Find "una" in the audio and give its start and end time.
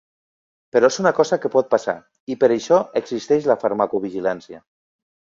1.03-1.11